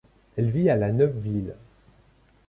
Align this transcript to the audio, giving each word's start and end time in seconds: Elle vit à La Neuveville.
Elle 0.35 0.49
vit 0.49 0.67
à 0.71 0.75
La 0.75 0.91
Neuveville. 0.91 1.53